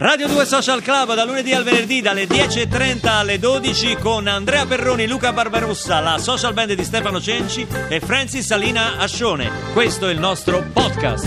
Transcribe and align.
Radio 0.00 0.28
2 0.28 0.46
Social 0.46 0.80
Club 0.80 1.14
da 1.14 1.24
lunedì 1.24 1.52
al 1.52 1.64
venerdì 1.64 2.00
dalle 2.00 2.26
10.30 2.26 3.08
alle 3.08 3.40
12 3.40 3.96
con 3.96 4.28
Andrea 4.28 4.64
Perroni, 4.64 5.08
Luca 5.08 5.32
Barbarossa, 5.32 5.98
la 5.98 6.18
social 6.18 6.52
band 6.52 6.74
di 6.74 6.84
Stefano 6.84 7.20
Cenci 7.20 7.66
e 7.88 7.98
Francis 7.98 8.46
Salina 8.46 8.98
Ascione. 8.98 9.50
Questo 9.72 10.06
è 10.06 10.12
il 10.12 10.20
nostro 10.20 10.64
podcast. 10.72 11.26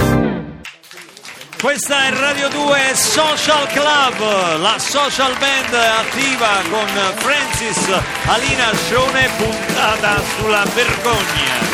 Questa 1.62 2.06
è 2.06 2.12
Radio 2.18 2.48
2 2.48 2.78
Social 2.94 3.68
Club, 3.68 4.62
la 4.62 4.80
social 4.80 5.34
band 5.38 5.74
attiva 5.74 6.62
con 6.70 6.88
Francis 7.18 7.90
Alina 8.28 8.70
Ascione 8.70 9.30
puntata 9.36 10.16
sulla 10.38 10.64
vergogna. 10.74 11.71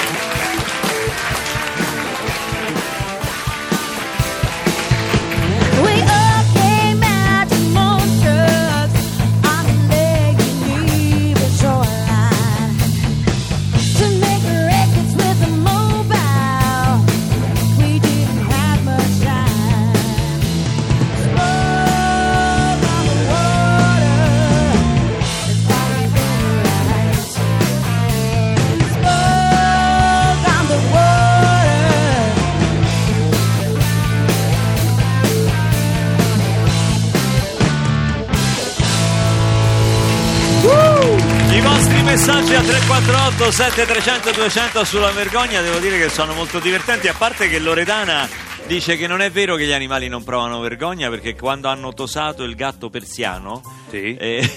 Messaggi 42.17 42.55
a 42.55 42.61
348 42.63 43.51
7300 43.51 44.31
200 44.31 44.83
sulla 44.85 45.11
vergogna 45.11 45.61
devo 45.61 45.77
dire 45.77 45.99
che 45.99 46.09
sono 46.09 46.33
molto 46.33 46.57
divertenti, 46.57 47.07
a 47.07 47.13
parte 47.13 47.47
che 47.47 47.59
Loredana 47.59 48.27
dice 48.65 48.97
che 48.97 49.05
non 49.05 49.21
è 49.21 49.29
vero 49.29 49.55
che 49.55 49.67
gli 49.67 49.71
animali 49.71 50.07
non 50.07 50.23
provano 50.23 50.59
vergogna 50.59 51.11
perché 51.11 51.35
quando 51.35 51.67
hanno 51.67 51.93
tosato 51.93 52.41
il 52.43 52.55
gatto 52.55 52.89
persiano 52.89 53.61
Sì. 53.91 54.15
eh, 54.15 54.51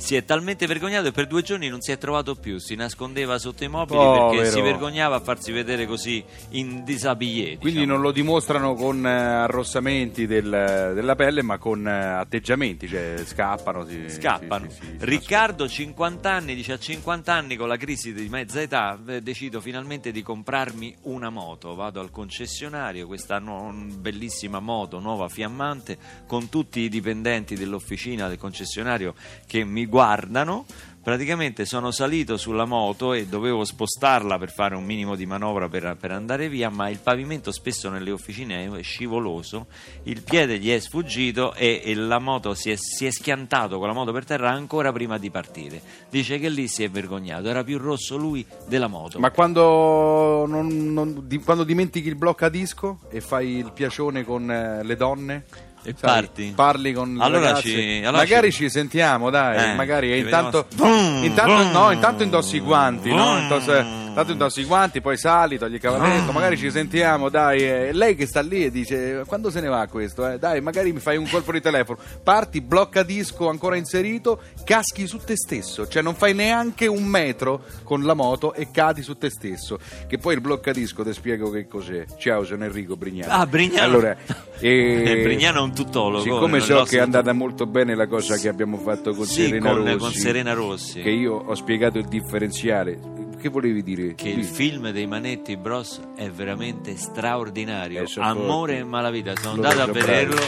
si 0.00 0.16
è 0.16 0.24
talmente 0.24 0.66
vergognato 0.66 1.08
e 1.08 1.12
per 1.12 1.26
due 1.26 1.42
giorni 1.42 1.68
non 1.68 1.82
si 1.82 1.92
è 1.92 1.98
trovato 1.98 2.34
più, 2.34 2.58
si 2.58 2.74
nascondeva 2.74 3.38
sotto 3.38 3.64
i 3.64 3.68
mobili 3.68 3.98
perché 3.98 4.36
Povero. 4.36 4.50
si 4.50 4.60
vergognava 4.62 5.16
a 5.16 5.20
farsi 5.20 5.52
vedere 5.52 5.84
così 5.86 6.24
in 6.50 6.84
disabillé. 6.84 7.58
Quindi 7.58 7.80
diciamo. 7.80 7.92
non 7.92 8.00
lo 8.00 8.10
dimostrano 8.10 8.74
con 8.74 9.06
eh, 9.06 9.10
arrossamenti 9.10 10.26
del- 10.26 10.92
della 10.94 11.14
pelle, 11.16 11.42
ma 11.42 11.58
con 11.58 11.86
eh, 11.86 11.90
atteggiamenti, 11.92 12.88
cioè 12.88 13.16
scappano. 13.26 13.86
si- 13.86 14.08
scappano. 14.08 14.70
sì, 14.70 14.78
si 14.80 14.96
Riccardo, 15.00 15.68
50 15.68 16.30
anni, 16.32 16.54
dice 16.54 16.72
a 16.72 16.78
50 16.78 17.34
anni 17.34 17.56
con 17.56 17.68
la 17.68 17.76
crisi 17.76 18.14
di 18.14 18.28
mezza 18.30 18.60
età 18.62 18.98
eh, 19.06 19.20
decido 19.20 19.60
finalmente 19.60 20.12
di 20.12 20.22
comprarmi 20.22 20.96
una 21.02 21.28
moto. 21.28 21.74
Vado 21.74 22.00
al 22.00 22.10
concessionario, 22.10 23.06
questa 23.06 23.38
nu- 23.38 23.94
bellissima 23.98 24.60
moto 24.60 24.98
nuova 24.98 25.28
fiammante 25.28 25.98
con 26.26 26.48
tutti 26.48 26.80
i 26.80 26.88
dipendenti 26.88 27.54
dell'officina 27.54 28.28
del 28.28 28.38
concessionario 28.38 29.14
che 29.46 29.62
mi 29.64 29.88
guardano. 29.90 30.64
Praticamente 31.02 31.64
sono 31.64 31.90
salito 31.92 32.36
sulla 32.36 32.66
moto 32.66 33.14
e 33.14 33.26
dovevo 33.26 33.64
spostarla 33.64 34.36
per 34.38 34.52
fare 34.52 34.74
un 34.74 34.84
minimo 34.84 35.16
di 35.16 35.24
manovra 35.24 35.66
per, 35.66 35.96
per 35.98 36.10
andare 36.10 36.50
via, 36.50 36.68
ma 36.68 36.90
il 36.90 36.98
pavimento 36.98 37.52
spesso 37.52 37.88
nelle 37.88 38.10
officine 38.10 38.70
è 38.70 38.82
scivoloso, 38.82 39.66
il 40.04 40.22
piede 40.22 40.58
gli 40.58 40.70
è 40.70 40.78
sfuggito 40.78 41.54
e, 41.54 41.80
e 41.82 41.94
la 41.94 42.18
moto 42.18 42.52
si 42.52 42.70
è, 42.70 42.76
si 42.76 43.06
è 43.06 43.10
schiantato 43.10 43.78
con 43.78 43.88
la 43.88 43.94
moto 43.94 44.12
per 44.12 44.26
terra 44.26 44.50
ancora 44.50 44.92
prima 44.92 45.16
di 45.16 45.30
partire. 45.30 45.80
Dice 46.10 46.38
che 46.38 46.50
lì 46.50 46.68
si 46.68 46.84
è 46.84 46.90
vergognato, 46.90 47.48
era 47.48 47.64
più 47.64 47.78
rosso 47.78 48.18
lui 48.18 48.44
della 48.68 48.86
moto. 48.86 49.18
Ma 49.18 49.30
quando, 49.30 50.44
non- 50.46 50.92
non- 50.92 51.22
di- 51.26 51.38
quando 51.38 51.64
dimentichi 51.64 52.08
il 52.08 52.16
blocca 52.16 52.50
disco 52.50 52.98
e 53.08 53.22
fai 53.22 53.56
il 53.56 53.72
piacione 53.72 54.22
con 54.22 54.50
eh, 54.50 54.82
le 54.84 54.96
donne 54.96 55.44
E 55.82 55.94
sai, 55.98 56.10
parti? 56.10 56.52
parli 56.54 56.92
con 56.92 57.16
Allora 57.20 57.46
ragazze, 57.46 57.62
ci- 57.70 57.98
allora 58.04 58.18
magari 58.22 58.52
ci- 58.52 58.64
ci... 58.64 58.70
sentiamo 58.70 59.30
dai 59.30 59.70
Eh, 59.70 59.74
magari 59.74 60.18
intanto, 60.18 60.66
vediamo. 60.68 61.24
intanto, 61.24 61.78
no, 61.78 61.90
intanto 61.90 62.22
indossi 62.22 62.56
i 62.56 62.60
guanti 62.60 63.08
no? 63.08 63.24
vum. 63.24 63.99
Intanto 64.10 64.32
indossi 64.32 64.60
i 64.60 64.64
guanti 64.64 65.00
poi 65.00 65.16
sali 65.16 65.58
togli 65.58 65.74
il 65.74 65.80
cavalletto 65.80 66.32
magari 66.32 66.56
ci 66.56 66.70
sentiamo 66.70 67.28
dai 67.28 67.60
e 67.62 67.92
lei 67.92 68.14
che 68.14 68.26
sta 68.26 68.40
lì 68.40 68.64
e 68.64 68.70
dice 68.70 69.22
quando 69.26 69.50
se 69.50 69.60
ne 69.60 69.68
va 69.68 69.86
questo 69.88 70.28
eh? 70.28 70.38
dai 70.38 70.60
magari 70.60 70.92
mi 70.92 71.00
fai 71.00 71.16
un 71.16 71.28
colpo 71.28 71.52
di 71.52 71.60
telefono 71.60 71.98
parti 72.22 72.60
blocca 72.60 73.02
disco 73.02 73.48
ancora 73.48 73.76
inserito 73.76 74.40
caschi 74.64 75.06
su 75.06 75.18
te 75.18 75.36
stesso 75.36 75.86
cioè 75.88 76.02
non 76.02 76.14
fai 76.14 76.34
neanche 76.34 76.86
un 76.86 77.04
metro 77.04 77.62
con 77.84 78.02
la 78.02 78.14
moto 78.14 78.52
e 78.54 78.70
cadi 78.70 79.02
su 79.02 79.16
te 79.16 79.30
stesso 79.30 79.78
che 80.06 80.18
poi 80.18 80.34
il 80.34 80.40
blocca 80.40 80.72
disco 80.72 81.02
ti 81.02 81.12
spiego 81.12 81.50
che 81.50 81.66
cos'è 81.66 82.04
ciao 82.18 82.44
sono 82.44 82.64
Enrico 82.64 82.96
Brignano 82.96 83.32
Ah, 83.32 83.46
Brignano. 83.46 83.84
allora 83.84 84.16
e- 84.60 85.18
Eh, 85.20 85.22
Brignano 85.22 85.58
è 85.58 85.62
un 85.62 85.74
tuttologo. 85.74 86.22
Siccome 86.22 86.60
so 86.60 86.82
che 86.84 86.98
è 86.98 87.00
andata 87.00 87.32
molto 87.32 87.66
bene 87.66 87.94
la 87.94 88.06
cosa 88.06 88.36
che 88.36 88.48
abbiamo 88.48 88.76
fatto 88.78 89.14
con 89.14 89.24
Sì, 89.24 89.44
Serena 89.46 89.70
con- 89.70 89.84
Rossi, 89.84 89.96
con 89.98 90.10
Serena 90.12 90.52
Rossi. 90.52 91.00
che 91.00 91.10
io 91.10 91.34
ho 91.34 91.54
spiegato 91.54 91.98
il 91.98 92.06
differenziale, 92.06 92.98
che 93.40 93.48
volevi 93.48 93.82
dire? 93.82 94.14
che 94.14 94.28
il 94.28 94.44
film 94.44 94.90
dei 94.90 95.06
Manetti 95.06 95.56
Bros 95.56 96.00
è 96.16 96.28
veramente 96.30 96.96
straordinario. 96.96 98.02
Eh, 98.02 98.08
Amore 98.18 98.78
e 98.78 98.84
malavita, 98.84 99.34
sono 99.36 99.56
Loro 99.56 99.68
andato 99.68 99.90
a 99.90 99.92
vederlo, 99.92 100.40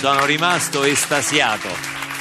sono 0.00 0.24
rimasto 0.26 0.82
estasiato. 0.84 1.68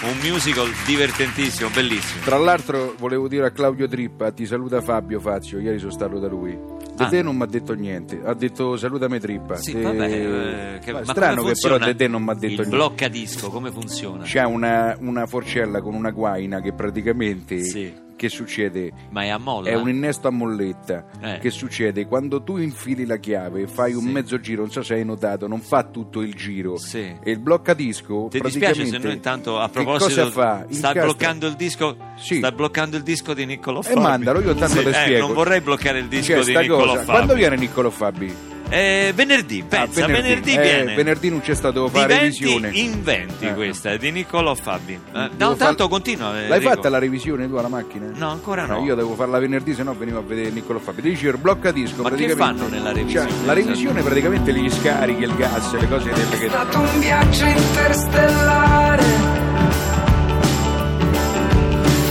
Un 0.04 0.18
musical 0.30 0.68
divertentissimo, 0.86 1.70
bellissimo. 1.70 2.24
Tra 2.26 2.38
l'altro 2.38 2.94
volevo 3.00 3.30
dire 3.30 3.46
a 3.46 3.52
Claudio 3.52 3.88
Trippa, 3.88 4.32
ti 4.32 4.46
saluta 4.46 4.82
Fabio 4.82 5.22
Fazio, 5.22 5.60
ieri 5.60 5.80
sono 5.80 5.92
stato 5.92 6.20
da 6.20 6.28
lui. 6.28 6.52
De 6.96 7.06
Ah. 7.06 7.08
te 7.08 7.22
non 7.22 7.38
mi 7.38 7.44
ha 7.44 7.46
detto 7.46 7.74
niente, 7.74 8.20
ha 8.24 8.34
detto 8.34 8.76
salutami 8.76 9.18
Trippa. 9.20 9.56
Sì, 9.56 9.72
Eh, 9.72 9.82
vabbè, 9.82 10.76
eh, 10.76 10.80
che- 10.80 10.92
ma 10.92 11.06
strano 11.06 11.44
che 11.44 11.54
però 11.60 11.78
De 11.78 11.96
te 11.96 12.08
non 12.10 12.22
mi 12.22 12.32
ha 12.32 12.34
detto 12.34 12.46
il 12.62 12.68
niente. 12.68 12.76
blocca 12.76 13.08
disco, 13.08 13.50
come 13.50 13.72
funziona? 13.72 14.24
C'è 14.26 14.44
una, 14.44 14.96
una 15.00 15.26
forcella 15.26 15.82
con 15.82 15.94
una 15.96 16.12
guaina 16.12 16.60
che 16.60 16.74
praticamente 16.74 17.64
Sì. 17.64 17.94
Che 18.24 18.30
succede? 18.30 18.90
Ma 19.10 19.24
è 19.24 19.28
a 19.28 19.38
molla? 19.38 19.70
È 19.70 19.76
un 19.76 19.90
innesto 19.90 20.30
a 20.30 20.32
molletta. 20.32 21.04
Eh. 21.22 21.40
Che 21.40 21.50
succede? 21.50 22.06
Quando 22.06 22.42
tu 22.42 22.56
infili 22.58 23.06
la 23.06 23.18
chiave, 23.18 23.68
fai 23.68 23.94
un 23.94 24.04
Sì. 24.04 24.08
mezzo 24.12 24.40
giro, 24.40 24.62
non 24.62 24.72
so 24.72 24.82
se 24.82 24.94
hai 24.94 25.04
notato, 25.04 25.46
non 25.46 25.60
fa 25.60 25.84
tutto 25.84 26.22
il 26.22 26.34
giro. 26.34 26.78
Sì. 26.78 27.00
E 27.22 27.32
il 27.32 27.40
bloccadisco. 27.40 28.28
Ti 28.32 28.40
dispiace 28.40 28.86
se 28.86 28.98
noi 28.98 29.12
intanto 29.14 29.60
a 29.60 29.68
proposito 29.68 30.06
cosa 30.06 30.32
fa? 30.32 30.66
sta 30.70 30.74
Incastra- 30.90 31.04
bloccando 31.04 31.48
il 31.48 31.56
disco 31.56 31.98
Sì. 32.16 32.38
sta 32.38 32.52
bloccando 32.54 32.96
il 32.96 33.04
disco 33.04 33.34
di 33.34 33.46
Niccolò 33.46 33.80
E 33.82 33.84
Fabi 33.84 34.00
mandalo, 34.00 34.40
io 34.40 34.54
tanto 34.56 34.78
Sì, 34.78 34.84
ti 34.84 34.90
eh, 34.90 34.94
spiego. 34.94 35.26
non 35.26 35.34
vorrei 35.36 35.60
bloccare 35.60 36.00
il 36.00 36.08
disco 36.08 36.32
C'è 36.34 36.44
di 36.44 36.52
sta 36.52 36.62
Niccolò 36.62 36.86
cosa. 36.86 36.94
Fabi 37.00 37.06
Quando 37.12 37.34
viene 37.34 37.56
Niccolò 37.58 37.90
Fabi? 37.90 38.36
Eh, 38.76 39.12
venerdì, 39.14 39.64
pensa, 39.68 40.04
Ah, 40.06 40.08
venerdì, 40.08 40.56
Eh, 40.56 40.62
viene 40.62 40.96
venerdì 40.96 41.30
non 41.30 41.42
c'è 41.42 41.54
stato, 41.54 41.74
devo 41.74 41.90
fare 41.90 42.18
revisione. 42.18 42.72
inventi 42.74 43.46
Eh. 43.46 43.54
questa 43.54 43.92
è 43.92 44.00
di 44.00 44.10
Niccolò 44.10 44.56
Fabi. 44.56 44.94
Eh, 44.94 45.30
no, 45.38 45.56
tanto 45.56 45.58
far- 45.84 45.88
continua. 45.90 46.30
eh, 46.32 46.48
L'hai 46.48 46.58
Enrico. 46.58 46.74
fatta 46.74 46.90
la 46.90 46.98
revisione 46.98 47.48
tu 47.48 47.54
alla 47.54 47.68
macchina? 47.68 48.10
No, 48.16 48.30
ancora 48.32 48.66
no. 48.66 48.80
Eh, 48.80 48.84
io 48.86 48.96
devo 48.96 49.14
farla 49.14 49.38
venerdì, 49.38 49.76
se 49.76 49.84
no 49.84 49.94
venivo 49.96 50.18
a 50.18 50.24
vedere 50.24 50.50
Niccolò 50.50 50.80
Fabi. 50.80 51.02
Dici 51.04 51.28
il 51.28 51.38
bloccadisco 51.38 52.02
Ma 52.02 52.10
che 52.10 52.30
fanno 52.36 52.68
nella 52.68 52.92
revisione? 52.92 53.30
Cioè, 53.30 53.46
la 53.46 53.54
revisione 53.54 54.02
praticamente 54.02 54.52
gli 54.52 54.70
scarichi, 54.72 55.22
il 55.22 55.36
gas, 55.36 55.72
le 55.80 55.88
cose 55.88 56.10
delle 56.12 56.38
che. 56.40 56.46
È 56.46 56.50
stato 56.50 56.80
un 56.80 57.00
viaggio 57.00 57.46
interstellare 57.46 59.04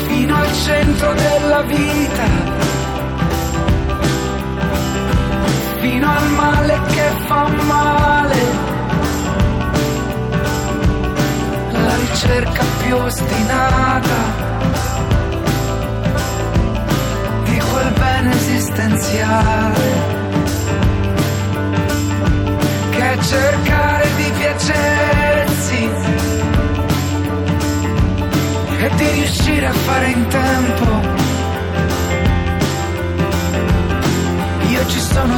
fino 0.07 0.37
al 0.37 0.53
centro 0.53 1.13
della 1.15 1.63
vita, 1.63 2.61
fino 6.03 6.17
al 6.17 6.31
male 6.31 6.81
che 6.87 7.11
fa 7.27 7.47
male, 7.47 8.41
la 11.71 11.97
ricerca 11.97 12.65
più 12.83 12.97
ostinata 12.97 13.52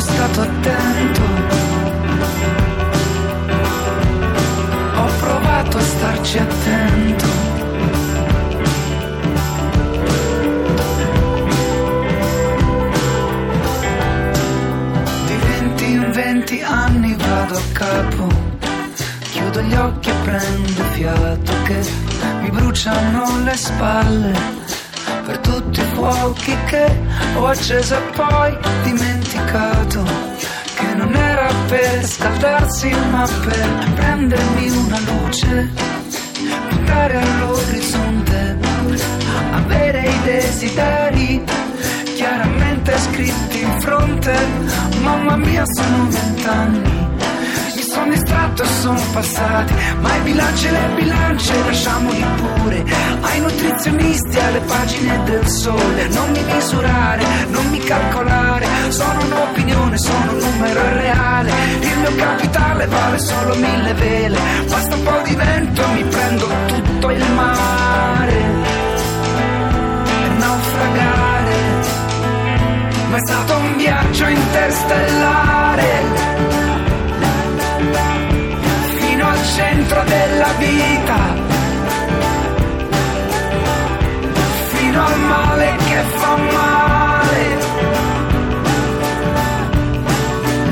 stato 0.04 0.40
attento, 0.42 1.22
ho 4.96 5.06
provato 5.18 5.76
a 5.78 5.80
starci 5.80 6.38
attento. 6.38 7.26
Di 15.26 15.36
venti 15.36 15.84
in 15.84 16.10
venti 16.12 16.60
anni 16.62 17.14
vado 17.14 17.56
a 17.56 17.62
capo, 17.72 18.28
chiudo 19.32 19.60
gli 19.62 19.74
occhi 19.74 20.10
e 20.10 20.14
prendo 20.24 20.82
fiato. 20.92 21.52
che 21.64 21.80
mi 22.42 22.50
bruciano 22.50 23.42
le 23.42 23.56
spalle 23.56 24.63
fuochi 26.10 26.54
che 26.66 26.86
ho 27.36 27.46
acceso 27.46 27.96
e 27.96 28.00
poi 28.14 28.56
dimenticato 28.82 30.04
che 30.74 30.94
non 30.94 31.14
era 31.14 31.48
per 31.68 32.04
scaldarsi 32.04 32.90
ma 33.10 33.26
per 33.44 33.92
prendermi 33.94 34.70
una 34.70 34.98
luce 35.00 35.70
puntare 36.68 37.16
all'orizzonte 37.16 38.58
avere 39.52 40.00
i 40.02 40.22
desideri 40.24 41.44
chiaramente 42.14 42.98
scritti 42.98 43.60
in 43.60 43.80
fronte. 43.80 44.34
Mamma 45.02 45.36
mia 45.36 45.64
sono 45.66 46.08
vent'anni 46.08 47.13
mi 48.04 48.04
sono 48.04 48.10
distratto 48.10 48.62
e 48.62 48.66
sono 48.66 49.00
passati 49.12 49.74
ma 50.00 50.16
i 50.16 50.20
bilanci 50.20 50.66
e 50.66 50.70
le 50.70 50.88
bilance 50.94 51.64
lasciamoli 51.64 52.24
pure. 52.36 52.84
Ai 53.20 53.40
nutrizionisti 53.40 54.38
alle 54.38 54.60
pagine 54.60 55.22
del 55.24 55.48
sole 55.48 56.08
non 56.08 56.30
mi 56.30 56.44
misurare 56.44 57.24
non 57.48 57.66
mi 57.70 57.78
calcolare 57.78 58.66
sono 58.90 59.24
un'opinione 59.24 59.98
sono 59.98 60.32
un 60.32 60.38
numero 60.38 60.94
reale. 60.94 61.50
Il 61.80 61.98
mio 61.98 62.14
capitale 62.16 62.86
vale 62.86 63.18
solo 63.18 63.54
mille 63.54 63.94
vele 63.94 64.38
basta 64.68 64.94
un 64.94 65.02
po' 65.02 65.20
di 65.24 65.34
vento 65.34 65.82
e 65.82 65.92
mi 65.92 66.04
prendo 66.04 66.48
tutto 66.66 67.10
il 67.10 67.32
mare. 67.32 68.42
Naufragare 70.38 71.52
ma 73.08 73.16
è 73.16 73.26
stato 73.26 73.56
un 73.56 73.76
viaggio 73.76 74.26
interstellare 74.26 76.63
centro 79.54 80.02
della 80.02 80.52
vita, 80.58 81.16
fino 84.72 85.06
al 85.06 85.18
male 85.20 85.76
che 85.76 86.02
fa 86.16 86.36
male, 86.36 87.56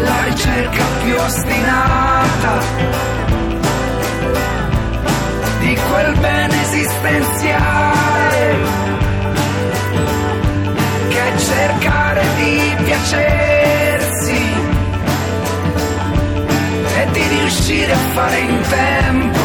la 0.01 0.25
ricerca 0.25 0.85
più 1.05 1.15
ostinata 1.15 2.61
di 5.61 5.79
quel 5.89 6.19
bene 6.19 6.63
esistenziale 6.63 8.57
che 11.09 11.35
è 11.35 11.39
cercare 11.39 12.27
di 12.37 12.75
piacersi 12.83 13.42
riuscire 17.53 17.93
a 17.93 17.99
fare 18.15 18.39
in 18.39 18.61
tempo. 18.63 19.41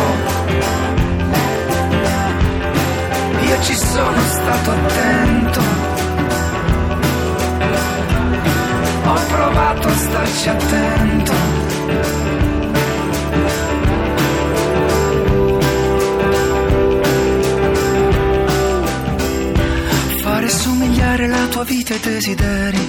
Io 3.48 3.62
ci 3.64 3.76
sono 3.76 4.22
stato 4.28 4.72
attento, 4.72 5.62
ho 9.04 9.20
provato 9.28 9.88
a 9.88 9.96
starci 9.96 10.50
attento. 10.50 11.34
Fare 20.22 20.50
somigliare 20.50 21.28
la 21.28 21.46
tua 21.48 21.64
vita 21.64 21.94
ai 21.94 22.00
desideri, 22.00 22.88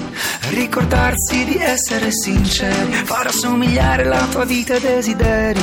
ricordarsi 0.51 1.45
di 1.45 1.57
essere 1.59 2.11
sinceri, 2.11 2.93
fare 3.05 3.29
assomigliare 3.29 4.05
la 4.05 4.27
tua 4.31 4.45
vita 4.45 4.75
ai 4.75 4.81
desideri, 4.81 5.61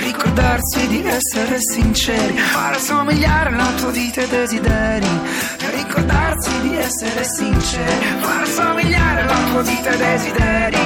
ricordarsi 0.00 0.86
di 0.88 1.04
essere 1.04 1.58
sinceri, 1.60 2.36
fare 2.36 2.76
assomigliare 2.76 3.50
la 3.50 3.72
tua 3.76 3.90
vita 3.90 4.20
ai 4.20 4.28
desideri, 4.28 5.08
ricordarsi 5.74 6.60
di 6.62 6.76
essere 6.76 7.24
sinceri, 7.24 8.06
fare 8.20 8.42
assomigliare 8.42 9.24
la 9.24 9.40
tua 9.50 9.62
vita 9.62 9.90
ai 9.90 9.98
desideri, 9.98 10.78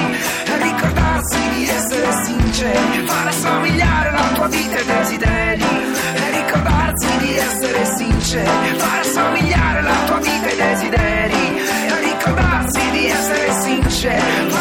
ricordarsi 0.61 1.49
di 1.55 1.63
essere 1.69 2.11
sinceri, 2.25 3.05
fare 3.05 3.29
assomigliare 3.29 4.11
la 4.11 4.31
tua 4.33 4.47
vita 4.47 4.77
ai 4.77 4.85
desideri, 4.85 5.65
ricordarsi 6.31 7.17
di 7.19 7.35
essere 7.35 7.85
sinceri, 7.97 8.77
fare 8.77 8.99
assomigliare 9.01 9.81
la 9.81 9.95
tua 10.05 10.17
vita 10.17 10.47
ai 10.47 10.55
desideri, 10.55 11.56
essere 13.97 14.56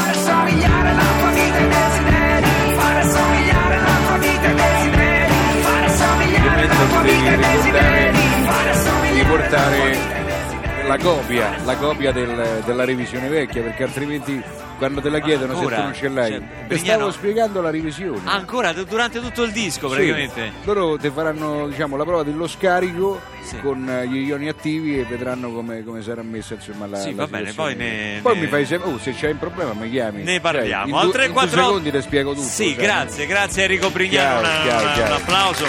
la 10.87 10.99
copia, 10.99 11.56
la 11.65 11.77
copia 11.77 12.12
del- 12.12 12.62
della 12.65 12.85
revisione 12.85 13.29
vecchia, 13.29 13.62
perché 13.62 13.83
altrimenti 13.83 14.43
quando 14.79 15.00
te 15.00 15.09
la 15.09 15.21
chiedono 15.21 15.55
Ancora? 15.55 15.75
se 15.77 15.81
tu 15.81 15.83
non 15.87 15.94
ce 15.94 16.09
l'hai. 16.09 16.31
Cioè, 16.33 16.41
Brignano- 16.67 16.94
stavo 16.99 17.11
spiegando 17.12 17.61
la 17.62 17.71
revisione. 17.71 18.21
Ancora 18.25 18.73
durante 18.73 19.21
tutto 19.21 19.43
il 19.43 19.53
disco, 19.53 19.88
Sì, 19.88 19.94
praticamente. 19.94 20.53
loro 20.65 20.97
ti 20.99 21.11
faranno 21.11 21.67
diciamo, 21.69 21.97
la 21.97 22.05
prova 22.05 22.23
dello 22.23 22.47
scarico 22.47 23.21
Sì. 23.43 23.59
con 23.61 23.88
eh, 23.88 24.06
gli 24.09 24.27
ioni 24.27 24.49
attivi 24.49 24.99
e 24.99 25.05
vedranno 25.05 25.50
come, 25.53 25.83
come 25.85 26.03
sarà 26.03 26.23
messa 26.23 26.55
insomma 26.55 26.87
la 26.87 26.99
Sì, 26.99 27.15
la 27.15 27.25
va 27.25 27.27
bene, 27.38 27.53
poi 27.53 27.75
ne- 27.77 28.19
Poi 28.21 28.35
ne- 28.35 28.41
mi 28.41 28.47
fai 28.49 28.67
sempre 28.67 28.91
oh, 28.91 28.99
se 28.99 29.15
c'hai 29.19 29.31
un 29.33 29.38
problema 29.38 29.73
mi 29.73 29.88
chiami 29.88 30.23
Ne 30.25 30.33
Cioè, 30.33 30.41
parliamo. 30.41 30.85
in, 30.87 30.91
due, 30.93 31.05
in 31.05 31.11
3, 31.12 31.25
due 31.27 31.33
4, 31.33 31.62
secondi 31.65 31.91
ti 31.93 32.00
spiego 32.03 32.31
tutto 32.35 32.47
Sì, 32.47 32.75
cioè. 32.75 32.83
grazie, 32.83 33.27
grazie 33.27 33.62
Enrico 33.62 33.91
Brignano. 33.91 34.41
Chiaro, 34.41 34.41
una- 34.41 34.62
chiaro, 34.62 34.83
una- 34.85 34.93
chiaro. 34.94 35.15
Un 35.15 35.21
applauso. 35.21 35.67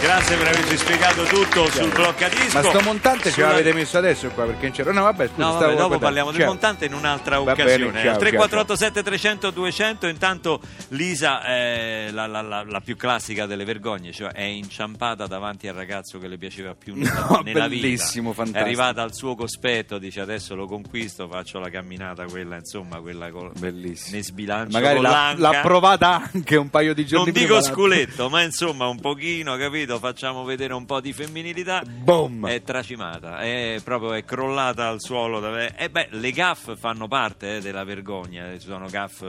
Grazie 0.00 0.36
per 0.36 0.46
averci 0.48 0.76
spiegato 0.76 1.22
tutto 1.24 1.70
sul 1.70 1.90
bloccadisco. 1.92 2.60
ma 2.60 2.62
sto 2.62 2.80
montante 2.80 3.24
ce 3.24 3.30
Sulla- 3.30 3.48
l'avete 3.48 3.72
messo 3.74 3.98
adesso 3.98 4.28
qua 4.30 4.44
perché 4.58 4.66
non 4.66 4.74
c'era 4.76 4.92
no 4.92 5.02
vabbè 5.04 5.26
scusa 5.28 5.36
No, 5.42 5.48
stavo 5.50 5.58
vabbè, 5.58 5.66
dopo 5.76 5.76
guardando. 5.98 5.98
parliamo 6.04 6.30
del 6.30 6.40
Ciao. 6.40 6.48
montante 6.50 6.84
in 6.86 6.94
un'altra 6.94 7.38
Va 7.38 7.52
bene, 7.54 7.62
occasione. 7.62 7.90
ciao, 7.92 7.98
Al 8.00 8.02
ciao, 8.04 8.18
3487 8.18 9.02
300 9.02 9.50
200 9.50 10.06
intanto 10.08 10.60
Lisa 10.88 11.42
è 11.44 12.08
la, 12.12 12.26
la- 12.26 12.42
la- 12.42 12.64
la 12.66 12.80
più 12.80 12.96
classica 12.96 13.46
delle 13.46 13.64
vergogne, 13.64 14.12
cioè 14.12 14.30
è 14.32 14.42
inciampata 14.42 15.26
davanti 15.26 15.68
al 15.68 15.74
ragazzo 15.74 16.18
che 16.18 16.28
le 16.28 16.38
piaceva 16.38 16.74
più 16.74 16.94
nella, 16.96 17.26
No, 17.28 17.40
nella 17.44 17.68
bellissimo, 17.68 18.30
vita. 18.30 18.42
È 18.42 18.44
fantastico. 18.44 18.64
arrivata 18.64 19.02
al 19.02 19.14
suo 19.14 19.34
cospetto, 19.34 19.98
dice 19.98 20.20
adesso 20.20 20.54
lo 20.54 20.66
conquisto, 20.66 21.28
faccio 21.28 21.58
la 21.58 21.70
camminata 21.70 22.24
quella, 22.24 22.56
insomma, 22.56 22.98
quella 23.00 23.30
col 23.30 23.52
bellissimo 23.58 24.16
ne 24.16 24.22
sbilancio 24.22 24.76
magari 24.76 24.94
con 25.00 25.04
l'ha, 25.38 25.60
provata 25.62 26.30
anche 26.32 26.56
un 26.56 26.68
paio 26.70 26.94
di 26.94 27.04
giorni 27.06 27.24
non 27.26 27.32
prima 27.34 27.46
dico 27.48 27.58
la- 27.58 27.62
sculetto, 27.72 28.28
ma 28.28 28.42
insomma 28.42 28.86
un 28.86 28.98
pochino, 29.00 29.56
capito? 29.56 29.98
Facciamo 29.98 30.44
vedere 30.44 30.72
un 30.74 30.84
po' 30.86 31.00
di 31.00 31.12
femminilità. 31.12 31.82
Boom. 31.86 32.46
È 32.48 32.62
tracimata, 32.62 33.38
è 33.38 33.80
proprio 33.84 34.12
è 34.14 34.24
crollata 34.24 34.46
al 34.56 35.00
suolo. 35.00 35.40
dove- 35.40 35.74
E 35.76 35.90
beh, 35.90 36.08
le 36.12 36.30
gaff 36.32 36.74
fanno 36.76 37.06
parte 37.08 37.56
eh, 37.56 37.60
della 37.60 37.84
vergogna, 37.84 38.50
ci 38.58 38.66
sono 38.66 38.86
gaff, 38.88 39.24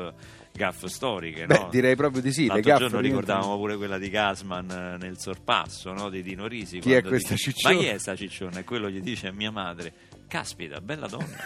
gaff 0.52 0.86
storiche. 0.86 1.46
Beh, 1.46 1.58
no? 1.58 1.68
direi 1.72 1.96
proprio 1.96 2.22
di 2.22 2.32
sì 2.32 2.48
L'altro 2.48 2.72
gaffe 2.72 2.84
giorno 2.84 3.00
ricordavamo 3.00 3.56
pure 3.58 3.78
quella 3.78 3.98
di 3.98 4.10
Gasman 4.10 4.70
eh, 4.70 4.98
nel 5.04 5.18
sorpasso 5.20 5.94
no? 5.94 6.10
di 6.10 6.22
Dino 6.22 6.48
Risi. 6.48 6.80
Chi 6.80 6.94
è 6.94 7.02
questa 7.04 7.34
dice, 7.34 7.52
cicciona? 7.52 7.76
Ma 7.76 7.82
chi 7.82 7.88
è 7.88 7.98
sta 7.98 8.16
cicciona? 8.16 8.60
E 8.60 8.64
quello 8.64 8.90
gli 8.90 9.02
dice 9.02 9.28
a 9.28 9.32
mia 9.32 9.52
madre: 9.52 9.94
Caspita, 10.28 10.80
bella 10.82 11.08
donna. 11.08 11.38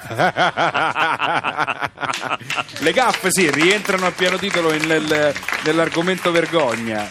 le 2.80 2.92
gaffe 2.92 3.32
sì 3.32 3.50
rientrano 3.52 4.06
a 4.06 4.12
pieno 4.12 4.38
titolo 4.38 4.72
nel- 4.72 5.34
nell'argomento 5.64 6.32
vergogna 6.32 7.10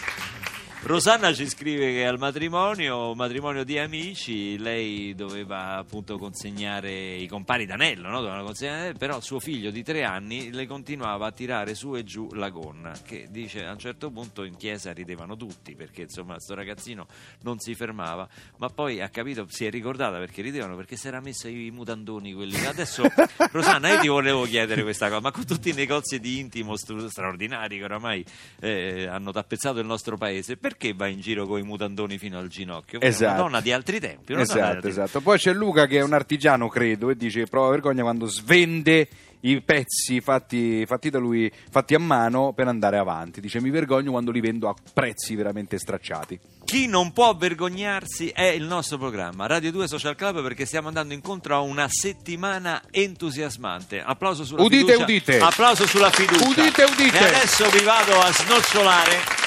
Rosanna 0.85 1.33
ci 1.33 1.47
scrive 1.47 1.93
che 1.93 2.05
al 2.05 2.17
matrimonio, 2.17 3.11
un 3.11 3.15
matrimonio 3.15 3.63
di 3.63 3.79
amici, 3.79 4.57
lei 4.57 5.15
doveva 5.15 5.77
appunto 5.77 6.17
consegnare 6.17 7.15
i 7.15 7.25
compari 7.25 7.65
d'anello, 7.65 8.09
no? 8.09 8.17
Dovevano 8.17 8.43
consegnare, 8.43 8.91
però 8.91 9.21
suo 9.21 9.39
figlio 9.39 9.71
di 9.71 9.81
tre 9.81 10.03
anni 10.03 10.51
le 10.51 10.67
continuava 10.67 11.27
a 11.27 11.31
tirare 11.31 11.73
su 11.73 11.95
e 11.95 12.03
giù 12.03 12.27
la 12.33 12.49
gonna, 12.49 12.91
che 13.01 13.29
dice 13.31 13.65
a 13.65 13.71
un 13.71 13.79
certo 13.79 14.11
punto 14.11 14.43
in 14.43 14.57
chiesa 14.57 14.91
ridevano 14.91 15.37
tutti, 15.37 15.73
perché 15.73 16.01
insomma 16.01 16.37
sto 16.37 16.53
ragazzino 16.53 17.07
non 17.43 17.59
si 17.59 17.75
fermava, 17.75 18.27
ma 18.57 18.67
poi 18.67 18.99
ha 18.99 19.07
capito, 19.07 19.45
si 19.47 19.65
è 19.65 19.69
ricordata 19.69 20.17
perché 20.17 20.41
ridevano, 20.41 20.75
perché 20.75 20.97
si 20.97 21.07
era 21.07 21.21
messo 21.21 21.47
i 21.47 21.71
mutandoni 21.71 22.33
quelli. 22.33 22.57
Adesso 22.57 23.03
Rosanna 23.51 23.87
io 23.87 23.99
ti 24.01 24.09
volevo 24.09 24.43
chiedere 24.43 24.83
questa 24.83 25.07
cosa, 25.07 25.21
ma 25.21 25.31
con 25.31 25.45
tutti 25.45 25.69
i 25.69 25.73
negozi 25.73 26.19
di 26.19 26.39
intimo 26.39 26.75
stru- 26.75 27.07
straordinari 27.07 27.77
che 27.77 27.83
oramai 27.85 28.25
eh, 28.59 29.07
hanno 29.07 29.31
tappezzato 29.31 29.79
il 29.79 29.85
nostro 29.85 30.17
paese, 30.17 30.57
perché 30.57 30.71
va 30.95 31.07
in 31.07 31.19
giro 31.21 31.45
con 31.45 31.59
i 31.59 31.63
mutandoni 31.63 32.17
fino 32.17 32.37
al 32.37 32.47
ginocchio? 32.47 32.99
Esatto. 33.01 33.33
Una 33.33 33.41
donna 33.41 33.61
di 33.61 33.71
altri 33.71 33.99
tempi. 33.99 34.33
donna 34.33 34.43
di 34.43 34.49
Esatto, 34.51 34.87
esatto. 34.87 35.21
Poi 35.21 35.37
c'è 35.37 35.53
Luca 35.53 35.85
che 35.87 35.99
è 35.99 36.03
un 36.03 36.13
artigiano, 36.13 36.67
credo, 36.67 37.09
e 37.09 37.15
dice 37.15 37.45
prova 37.45 37.69
vergogna 37.69 38.01
quando 38.03 38.25
svende 38.25 39.07
i 39.45 39.61
pezzi 39.61 40.21
fatti, 40.21 40.85
fatti 40.85 41.09
da 41.09 41.19
lui, 41.19 41.51
fatti 41.69 41.95
a 41.95 41.99
mano 41.99 42.53
per 42.53 42.67
andare 42.67 42.97
avanti. 42.97 43.41
Dice 43.41 43.59
mi 43.61 43.69
vergogno 43.69 44.11
quando 44.11 44.31
li 44.31 44.39
vendo 44.39 44.69
a 44.69 44.75
prezzi 44.93 45.35
veramente 45.35 45.77
stracciati. 45.77 46.39
Chi 46.63 46.87
non 46.87 47.11
può 47.11 47.35
vergognarsi 47.35 48.29
è 48.29 48.45
il 48.45 48.63
nostro 48.63 48.97
programma 48.97 49.45
Radio 49.45 49.71
2 49.71 49.87
Social 49.87 50.15
Club 50.15 50.41
perché 50.41 50.65
stiamo 50.65 50.87
andando 50.87 51.13
incontro 51.13 51.55
a 51.55 51.59
una 51.59 51.87
settimana 51.89 52.81
entusiasmante. 52.89 54.01
Applauso 54.01 54.45
sulla 54.45 54.63
Udite, 54.63 54.93
fiducia. 54.93 55.03
udite. 55.03 55.39
Applauso 55.39 55.87
sulla 55.87 56.09
fiducia. 56.09 56.47
Udite, 56.47 56.83
udite. 56.83 57.17
E 57.19 57.23
adesso 57.25 57.69
vi 57.69 57.83
vado 57.83 58.17
a 58.19 58.31
snocciolare 58.31 59.42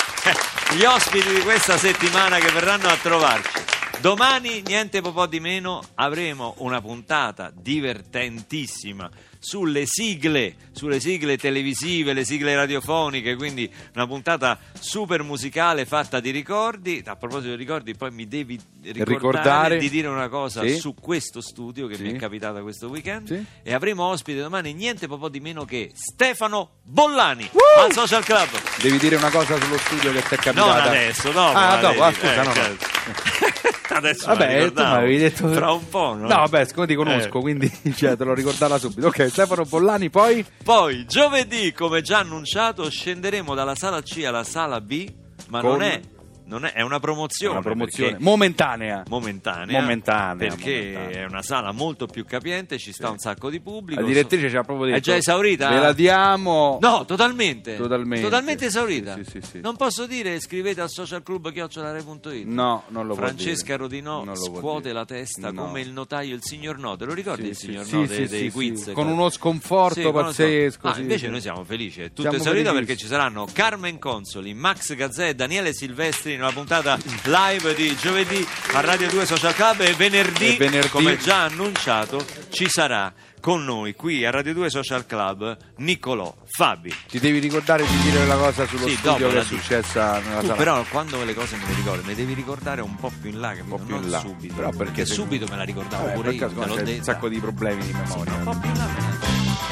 gli 0.77 0.85
ospiti 0.85 1.33
di 1.33 1.41
questa 1.41 1.79
settimana 1.79 2.37
che 2.37 2.53
verranno 2.53 2.89
a 2.89 2.97
trovarci. 2.97 3.65
Domani, 4.01 4.61
niente 4.61 5.01
po' 5.01 5.27
di 5.27 5.41
meno, 5.41 5.83
avremo 5.95 6.55
una 6.59 6.83
puntata 6.83 7.51
divertentissima 7.51 9.11
sulle 9.47 9.85
sigle, 9.87 10.57
sulle 10.73 10.99
sigle 10.99 11.37
televisive, 11.37 12.13
le 12.13 12.25
sigle 12.25 12.57
radiofoniche, 12.57 13.37
quindi 13.37 13.71
una 13.95 14.05
puntata 14.09 14.59
super 14.81 15.23
musicale 15.23 15.85
fatta 15.87 16.19
di 16.19 16.31
ricordi. 16.31 17.01
A 17.07 17.15
proposito 17.15 17.51
di 17.51 17.57
ricordi, 17.57 17.95
poi 17.95 18.11
mi 18.11 18.27
devi 18.27 18.59
ricordare, 18.83 19.05
Ricordare. 19.05 19.79
di 19.79 19.89
dire 19.89 20.09
una 20.09 20.29
cosa 20.29 20.63
Sì. 20.63 20.77
su 20.79 20.95
questo 20.95 21.41
studio 21.41 21.87
che 21.87 21.95
Sì. 21.95 22.03
mi 22.03 22.13
è 22.15 22.17
capitata 22.17 22.61
questo 22.63 22.89
weekend 22.89 23.29
Sì. 23.29 23.45
e 23.63 23.73
avremo 23.73 24.03
ospite 24.05 24.41
domani 24.41 24.73
niente 24.75 25.07
po' 25.07 25.29
di 25.29 25.39
meno 25.39 25.65
che 25.65 25.93
Stefano 25.95 26.71
Bollani 26.83 27.49
al 27.79 27.93
Social 27.93 28.25
Club. 28.25 28.49
Devi 28.83 28.99
dire 28.99 29.15
una 29.15 29.31
cosa 29.31 29.57
sullo 29.61 29.79
studio 29.79 30.11
che 30.11 30.23
ti 30.23 30.35
è 30.35 30.39
capitata. 30.39 30.79
Non 30.79 30.89
adesso, 30.89 31.31
dopo. 31.31 31.57
Ah, 31.57 31.75
la 31.75 31.81
dopo, 31.81 32.03
ah, 32.03 32.13
scusa, 32.13 32.33
eh, 32.33 32.37
no, 32.39 32.43
no. 32.43 32.53
certo. 32.53 32.87
Adesso 33.89 34.27
Vabbè, 34.27 34.73
tu 34.73 34.83
mi 34.83 34.87
avevi 34.87 35.17
detto. 35.17 35.49
Fra 35.49 35.71
un 35.71 35.89
po', 35.89 36.15
no? 36.15 36.23
No, 36.23 36.29
vabbè, 36.29 36.65
siccome 36.67 36.87
ti 36.89 36.95
conosco, 36.97 37.39
Eh. 37.39 37.41
quindi 37.41 37.71
cioè, 37.97 38.17
te 38.17 38.25
l'ho 38.25 38.35
ricordata 38.35 38.79
subito. 38.79 39.07
Ok, 39.07 39.31
Stefano 39.37 39.65
Bollani, 39.65 40.09
poi. 40.09 40.43
Poi, 40.65 41.05
giovedì, 41.05 41.71
come 41.75 42.01
già 42.01 42.21
annunciato, 42.21 42.89
scenderemo 42.89 43.55
dalla 43.55 43.75
sala 43.75 44.01
C 44.01 44.25
alla 44.25 44.45
sala 44.45 44.81
B, 44.81 45.13
ma 45.49 45.61
Con- 45.61 45.73
non 45.73 45.83
è... 45.83 46.01
Non 46.47 46.65
è, 46.65 46.73
è 46.73 46.81
una 46.83 47.01
promozione. 47.01 47.53
Una 47.55 47.63
promozione 47.63 48.11
perché- 48.11 48.25
momentanea. 48.25 49.03
momentanea, 49.09 49.81
Momentanea, 49.81 50.37
perché 50.37 50.93
momentanea. 50.95 51.21
è 51.23 51.25
una 51.29 51.43
sala 51.43 51.73
molto 51.73 52.07
più 52.07 52.25
capiente, 52.25 52.79
ci 52.79 52.93
sta 52.93 53.11
un 53.11 53.19
sacco 53.19 53.51
di 53.51 53.61
pubblico. 53.61 54.01
La 54.01 54.07
direttrice 54.07 54.49
ci 54.49 54.57
ha 54.57 54.63
proprio 54.63 54.87
detto. 54.87 54.99
È 54.99 55.01
già 55.03 55.17
esaurita? 55.17 55.69
Ve 55.69 55.79
la 55.81 55.93
diamo. 55.93 56.79
No, 56.81 57.05
totalmente. 57.05 57.77
Totalmente. 57.77 58.65
esaurita. 58.67 59.15
Sì, 59.17 59.25
sì, 59.25 59.41
sì. 59.43 59.61
Non 59.61 59.77
posso 59.77 60.07
dire 60.07 60.39
scrivete 60.41 60.81
al 60.81 60.89
socialclub.it. 60.91 62.45
No, 62.47 62.85
non 62.89 63.07
lo 63.07 63.15
Francesca. 63.15 63.77
Rodinò 63.77 64.25
scuote 64.35 64.93
la 64.93 65.05
testa 65.05 65.51
No. 65.51 65.65
come 65.65 65.81
il 65.81 65.91
notaio, 65.91 66.35
il 66.35 66.43
signor 66.43 66.79
No. 66.79 66.97
Te 66.97 67.05
lo 67.05 67.15
ricordi 67.15 67.43
Sì, 67.45 67.49
il 67.49 67.57
sì, 67.57 67.67
signor 67.67 67.85
sì, 67.85 67.97
No 67.97 68.07
sì, 68.07 68.09
dei, 68.17 68.27
sì, 68.27 68.31
dei 68.33 68.41
sì. 68.45 68.51
quiz? 68.51 68.91
Con 68.93 69.09
uno 69.09 69.29
sconforto 69.31 70.01
Sì, 70.01 70.11
pazzesco. 70.11 70.87
Ah, 70.89 70.95
sì, 70.95 71.01
invece 71.01 71.25
sì. 71.27 71.31
noi 71.31 71.41
siamo 71.41 71.65
felici, 71.65 72.01
è 72.03 72.09
tutto 72.09 72.23
Siamo 72.23 72.37
esaurito 72.37 72.73
perché 72.73 72.97
ci 72.97 73.07
saranno 73.07 73.47
Carmen 73.53 73.99
Consoli, 73.99 74.55
Max 74.55 74.95
Gazzè 74.95 75.29
e 75.29 75.35
Daniele 75.35 75.73
Silvestri 75.73 76.36
in 76.37 76.43
una 76.43 76.53
puntata 76.53 76.97
live 77.25 77.75
di 77.75 77.97
giovedì 77.97 78.47
a 78.75 78.81
Radio 78.81 79.09
2 79.09 79.27
Social 79.27 79.55
Club 79.55 79.81
e 79.81 79.93
venerdì, 79.95 80.55
E 80.55 80.57
venerdì- 80.57 80.89
come 80.91 81.17
già 81.19 81.43
annunciato, 81.45 82.25
ci 82.51 82.69
sarà 82.69 83.13
con 83.41 83.65
noi 83.65 83.95
qui 83.95 84.25
a 84.25 84.31
Radio 84.31 84.53
2 84.55 84.71
Social 84.71 85.07
Club 85.07 85.57
Niccolò 85.77 86.35
Fabi. 86.57 86.95
Ti 87.09 87.19
devi 87.21 87.39
ricordare 87.39 87.85
di 87.87 87.97
dire 88.01 88.27
la 88.27 88.37
cosa 88.37 88.67
sullo 88.67 88.89
Sì, 88.89 88.97
studio 88.97 89.29
che 89.31 89.39
è 89.41 89.45
successa 89.45 90.19
nella 90.21 90.41
Tu 90.41 90.47
sala. 90.47 90.57
però 90.59 90.85
quando 90.91 91.23
le 91.25 91.35
cose 91.35 91.57
me 91.57 91.65
le 91.69 91.75
ricordi, 91.75 92.03
me 92.03 92.09
le 92.09 92.15
devi 92.17 92.35
ricordare 92.35 92.81
un 92.81 92.97
po' 92.97 93.11
più 93.21 93.31
in 93.31 93.41
là, 93.41 93.49
capito? 93.55 93.65
Un 93.65 93.71
po' 93.71 93.85
più 93.85 93.95
non 93.95 94.05
in 94.05 94.11
là. 94.11 94.19
subito. 94.21 94.55
Però 94.55 94.71
perché 94.71 95.07
se- 95.07 95.15
subito 95.15 95.47
me 95.49 95.57
la 95.57 95.63
ricordavo 95.65 96.03
Vabbè, 96.05 96.15
pure 96.15 96.29
perché 96.31 96.45
io, 96.45 96.61
te 96.61 96.67
l'ho 96.67 96.75
detta. 96.75 96.91
un 96.91 97.03
sacco 97.05 97.29
di 97.29 97.39
problemi 97.39 97.83
di 97.85 97.93
Sì, 97.93 97.97
memoria. 97.97 98.33
un 98.35 98.43
po' 98.45 98.59
più 98.59 98.69
in 98.71 98.77
là 98.79 98.85
me 98.87 99.01
la- 99.01 99.15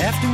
After 0.07 0.29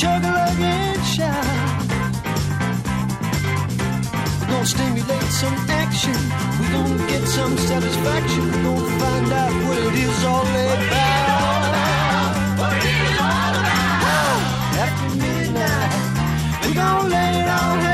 chug 0.00 0.22
a 0.22 0.30
lug 0.30 0.60
and 0.60 1.04
shout. 1.04 1.44
We're 4.38 4.50
gonna 4.52 4.66
stimulate 4.66 5.30
some 5.42 5.58
action. 5.82 6.18
We're 6.58 6.72
gonna 6.72 7.08
get 7.08 7.22
some 7.26 7.58
satisfaction. 7.58 8.44
We're 8.52 8.62
gonna 8.62 9.00
find 9.02 9.32
out 9.40 9.52
what 9.66 9.78
it 9.88 9.94
is 10.06 10.24
all 10.24 10.46
about. 10.46 11.58
What 12.60 12.72
it 12.76 12.84
is 13.06 13.18
all 13.26 13.54
about. 13.60 14.40
After 14.84 15.08
midnight, 15.24 15.92
we're 16.62 16.74
gonna 16.74 17.08
let 17.08 17.30
it 17.40 17.48
all 17.48 17.76
hang 17.82 17.87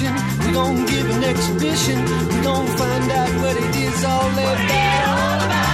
We 0.00 0.06
We 0.46 0.52
gon' 0.54 0.86
give 0.86 1.10
an 1.10 1.24
exhibition. 1.24 2.02
We 2.28 2.42
gon' 2.42 2.66
find 2.78 3.10
out 3.12 3.28
what 3.42 3.54
it 3.56 3.76
is 3.76 4.02
all 4.02 4.30
about. 4.30 4.58
All 5.10 5.46
about. 5.46 5.69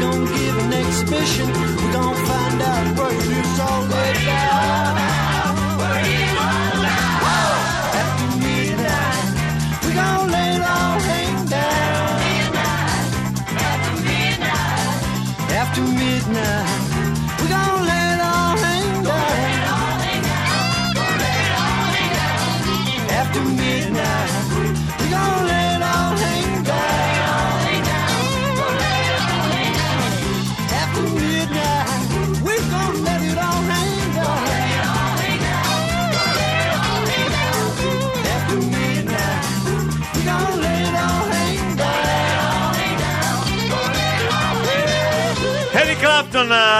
Gonna 0.00 0.30
give 0.36 0.56
an 0.58 0.72
exhibition. 0.72 1.46
We 1.48 1.92
gonna 1.92 2.26
find 2.26 2.62
out 2.62 2.98
what 2.98 3.14
it's 3.14 3.60
all 3.60 3.84
about. 3.84 4.98
After 4.98 5.07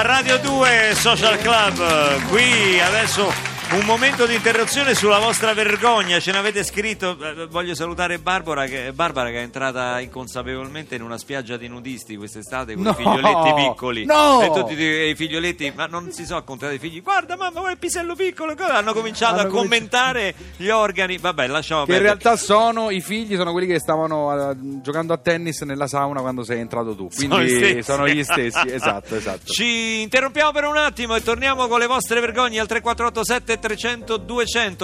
Radio 0.03 0.39
2 0.39 0.95
Social 0.95 1.39
Club, 1.39 1.83
qui 2.29 2.81
adesso 2.81 3.48
un 3.71 3.85
momento 3.85 4.25
di 4.25 4.35
interruzione 4.35 4.95
sulla 4.95 5.19
vostra 5.19 5.53
vergogna, 5.53 6.19
ce 6.21 6.33
n'avete 6.33 6.65
scritto, 6.65 7.19
eh, 7.21 7.47
voglio 7.49 7.75
salutare 7.75 8.19
Barbara 8.19 8.65
che, 8.65 8.93
Barbara 8.95 9.29
che 9.29 9.37
è 9.41 9.43
entrata 9.43 10.01
inconsapevolmente 10.01 10.95
in 10.95 11.03
una 11.03 11.19
spiaggia 11.19 11.59
di 11.59 11.69
nudisti 11.69 12.17
quest'estate 12.17 12.73
con 12.75 12.83
No! 12.85 12.91
i 12.93 12.95
figlioletti 12.95 13.55
piccoli 13.55 14.05
No! 14.07 14.41
e 14.41 14.51
tutti 14.59 14.73
i 14.83 15.15
figlioletti, 15.15 15.71
ma 15.77 15.85
non 15.85 16.11
si 16.13 16.25
sono 16.25 16.39
accontentati 16.39 16.83
i 16.83 16.89
figli, 16.89 17.03
guarda 17.03 17.37
mamma 17.37 17.61
quel 17.61 17.77
pisello 17.77 18.15
piccolo, 18.15 18.55
cosa?" 18.55 18.77
hanno 18.77 18.95
cominciato 18.95 19.41
Hanno 19.41 19.49
a 19.49 19.53
commentare 19.53 20.35
gli 20.57 20.69
organi, 20.71 21.19
vabbè 21.19 21.47
lasciamo 21.49 21.85
Che 21.85 21.93
in 21.93 21.99
perdere. 21.99 22.19
realtà 22.23 22.43
sono 22.43 22.89
i 22.91 23.03
figli, 23.03 23.37
sono 23.37 23.53
quelli 23.53 23.67
che 23.67 23.79
stavano 23.79 24.51
eh, 24.51 24.57
giocando 24.81 25.13
a 25.13 25.19
tennis 25.19 25.61
nella 25.63 25.87
sauna 25.89 26.21
quando 26.23 26.43
sei 26.43 26.61
entrato 26.61 26.95
tu. 26.97 27.09
Sono 27.11 27.35
Quindi 27.35 27.55
stessi. 27.55 27.83
sono 27.83 28.09
gli 28.09 28.25
stessi, 28.25 28.67
esatto, 28.73 29.15
esatto. 29.15 29.45
Ci 29.45 30.01
interrompiamo 30.01 30.53
per 30.53 30.65
un 30.65 30.77
attimo 30.79 31.15
e 31.17 31.23
torniamo 31.23 31.67
con 31.69 31.79
le 31.79 31.87
vostre 31.87 32.21
vergogne 32.21 32.59
al 32.61 32.67
3487 32.67 33.57
300 33.61 34.19
200 34.19 34.79